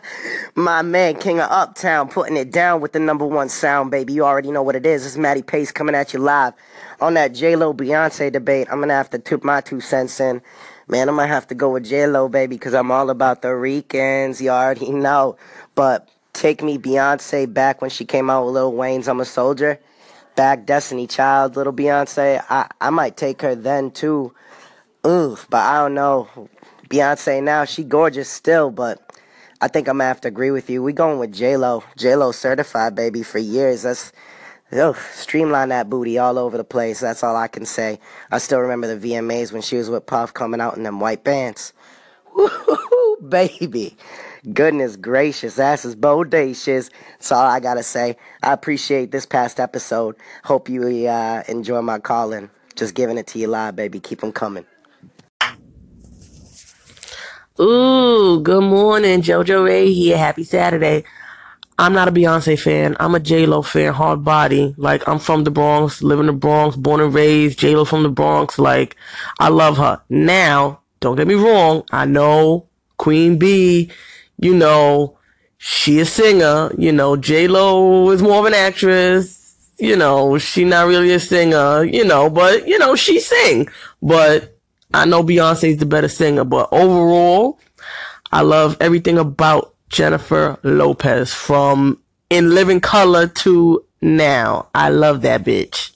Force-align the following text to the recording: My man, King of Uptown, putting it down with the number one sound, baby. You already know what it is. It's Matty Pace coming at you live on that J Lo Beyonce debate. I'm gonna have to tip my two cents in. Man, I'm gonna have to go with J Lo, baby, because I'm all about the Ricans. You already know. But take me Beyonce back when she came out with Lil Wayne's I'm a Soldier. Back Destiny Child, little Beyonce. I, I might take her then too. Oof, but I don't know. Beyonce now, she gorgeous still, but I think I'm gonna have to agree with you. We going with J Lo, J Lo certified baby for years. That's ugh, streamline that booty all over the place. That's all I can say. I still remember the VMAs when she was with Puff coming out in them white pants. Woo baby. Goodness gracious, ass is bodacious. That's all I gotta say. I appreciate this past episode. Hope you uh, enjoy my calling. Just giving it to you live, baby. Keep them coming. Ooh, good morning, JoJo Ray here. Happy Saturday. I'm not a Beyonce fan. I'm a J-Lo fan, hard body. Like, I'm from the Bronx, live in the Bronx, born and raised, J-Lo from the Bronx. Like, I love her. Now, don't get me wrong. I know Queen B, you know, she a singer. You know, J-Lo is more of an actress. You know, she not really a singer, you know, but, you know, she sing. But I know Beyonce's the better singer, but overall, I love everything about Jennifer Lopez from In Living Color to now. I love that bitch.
My 0.54 0.82
man, 0.82 1.16
King 1.16 1.40
of 1.40 1.50
Uptown, 1.50 2.08
putting 2.08 2.36
it 2.36 2.50
down 2.50 2.80
with 2.80 2.92
the 2.92 2.98
number 2.98 3.26
one 3.26 3.48
sound, 3.48 3.90
baby. 3.90 4.12
You 4.12 4.24
already 4.24 4.50
know 4.50 4.62
what 4.62 4.76
it 4.76 4.86
is. 4.86 5.06
It's 5.06 5.16
Matty 5.16 5.42
Pace 5.42 5.72
coming 5.72 5.94
at 5.94 6.12
you 6.12 6.18
live 6.18 6.54
on 7.00 7.14
that 7.14 7.34
J 7.34 7.56
Lo 7.56 7.72
Beyonce 7.72 8.30
debate. 8.32 8.68
I'm 8.70 8.80
gonna 8.80 8.94
have 8.94 9.10
to 9.10 9.18
tip 9.18 9.44
my 9.44 9.60
two 9.60 9.80
cents 9.80 10.20
in. 10.20 10.42
Man, 10.88 11.08
I'm 11.08 11.16
gonna 11.16 11.28
have 11.28 11.46
to 11.48 11.54
go 11.54 11.70
with 11.70 11.84
J 11.84 12.06
Lo, 12.06 12.28
baby, 12.28 12.56
because 12.56 12.74
I'm 12.74 12.90
all 12.90 13.10
about 13.10 13.42
the 13.42 13.54
Ricans. 13.54 14.40
You 14.40 14.50
already 14.50 14.90
know. 14.92 15.36
But 15.74 16.08
take 16.32 16.62
me 16.62 16.78
Beyonce 16.78 17.52
back 17.52 17.80
when 17.80 17.90
she 17.90 18.04
came 18.04 18.30
out 18.30 18.44
with 18.44 18.54
Lil 18.54 18.72
Wayne's 18.72 19.08
I'm 19.08 19.20
a 19.20 19.24
Soldier. 19.24 19.78
Back 20.34 20.64
Destiny 20.64 21.06
Child, 21.06 21.56
little 21.56 21.74
Beyonce. 21.74 22.42
I, 22.48 22.70
I 22.80 22.90
might 22.90 23.18
take 23.18 23.42
her 23.42 23.54
then 23.54 23.90
too. 23.90 24.32
Oof, 25.06 25.46
but 25.50 25.60
I 25.60 25.78
don't 25.80 25.94
know. 25.94 26.48
Beyonce 26.88 27.42
now, 27.42 27.64
she 27.64 27.84
gorgeous 27.84 28.30
still, 28.30 28.70
but 28.70 29.11
I 29.62 29.68
think 29.68 29.86
I'm 29.86 29.98
gonna 29.98 30.08
have 30.08 30.20
to 30.22 30.28
agree 30.28 30.50
with 30.50 30.68
you. 30.68 30.82
We 30.82 30.92
going 30.92 31.20
with 31.20 31.32
J 31.32 31.56
Lo, 31.56 31.84
J 31.96 32.16
Lo 32.16 32.32
certified 32.32 32.96
baby 32.96 33.22
for 33.22 33.38
years. 33.38 33.82
That's 33.82 34.12
ugh, 34.72 34.96
streamline 35.14 35.68
that 35.68 35.88
booty 35.88 36.18
all 36.18 36.36
over 36.36 36.56
the 36.56 36.64
place. 36.64 36.98
That's 36.98 37.22
all 37.22 37.36
I 37.36 37.46
can 37.46 37.64
say. 37.64 38.00
I 38.32 38.38
still 38.38 38.58
remember 38.58 38.92
the 38.92 39.12
VMAs 39.12 39.52
when 39.52 39.62
she 39.62 39.76
was 39.76 39.88
with 39.88 40.04
Puff 40.04 40.34
coming 40.34 40.60
out 40.60 40.76
in 40.76 40.82
them 40.82 40.98
white 40.98 41.22
pants. 41.22 41.72
Woo 42.34 42.50
baby. 43.28 43.96
Goodness 44.52 44.96
gracious, 44.96 45.60
ass 45.60 45.84
is 45.84 45.94
bodacious. 45.94 46.90
That's 47.12 47.30
all 47.30 47.44
I 47.46 47.60
gotta 47.60 47.84
say. 47.84 48.16
I 48.42 48.52
appreciate 48.52 49.12
this 49.12 49.26
past 49.26 49.60
episode. 49.60 50.16
Hope 50.42 50.68
you 50.68 51.06
uh, 51.06 51.44
enjoy 51.46 51.80
my 51.82 52.00
calling. 52.00 52.50
Just 52.74 52.94
giving 52.94 53.16
it 53.16 53.28
to 53.28 53.38
you 53.38 53.46
live, 53.46 53.76
baby. 53.76 54.00
Keep 54.00 54.22
them 54.22 54.32
coming. 54.32 54.66
Ooh, 57.60 58.40
good 58.42 58.62
morning, 58.62 59.20
JoJo 59.20 59.66
Ray 59.66 59.92
here. 59.92 60.16
Happy 60.16 60.42
Saturday. 60.42 61.04
I'm 61.78 61.92
not 61.92 62.08
a 62.08 62.10
Beyonce 62.10 62.58
fan. 62.58 62.96
I'm 62.98 63.14
a 63.14 63.20
J-Lo 63.20 63.60
fan, 63.60 63.92
hard 63.92 64.24
body. 64.24 64.74
Like, 64.78 65.06
I'm 65.06 65.18
from 65.18 65.44
the 65.44 65.50
Bronx, 65.50 66.02
live 66.02 66.18
in 66.18 66.26
the 66.26 66.32
Bronx, 66.32 66.76
born 66.76 67.02
and 67.02 67.12
raised, 67.12 67.58
J-Lo 67.58 67.84
from 67.84 68.04
the 68.04 68.08
Bronx. 68.08 68.58
Like, 68.58 68.96
I 69.38 69.50
love 69.50 69.76
her. 69.76 70.00
Now, 70.08 70.80
don't 71.00 71.16
get 71.16 71.26
me 71.26 71.34
wrong. 71.34 71.82
I 71.90 72.06
know 72.06 72.68
Queen 72.96 73.36
B, 73.36 73.90
you 74.38 74.54
know, 74.54 75.18
she 75.58 76.00
a 76.00 76.06
singer. 76.06 76.72
You 76.78 76.92
know, 76.92 77.16
J-Lo 77.16 78.08
is 78.12 78.22
more 78.22 78.38
of 78.38 78.46
an 78.46 78.54
actress. 78.54 79.74
You 79.78 79.96
know, 79.96 80.38
she 80.38 80.64
not 80.64 80.86
really 80.86 81.12
a 81.12 81.20
singer, 81.20 81.84
you 81.84 82.06
know, 82.06 82.30
but, 82.30 82.66
you 82.66 82.78
know, 82.78 82.96
she 82.96 83.20
sing. 83.20 83.68
But 84.00 84.56
I 84.94 85.06
know 85.06 85.22
Beyonce's 85.22 85.78
the 85.78 85.86
better 85.86 86.08
singer, 86.08 86.44
but 86.44 86.68
overall, 86.70 87.58
I 88.30 88.42
love 88.42 88.76
everything 88.80 89.18
about 89.18 89.74
Jennifer 89.88 90.58
Lopez 90.62 91.32
from 91.32 91.98
In 92.30 92.54
Living 92.54 92.80
Color 92.80 93.28
to 93.28 93.84
now. 94.00 94.68
I 94.74 94.90
love 94.90 95.22
that 95.22 95.44
bitch. 95.44 95.92